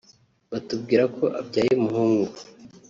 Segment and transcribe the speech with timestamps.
[0.51, 2.33] batubwira ko abyaye umuhungu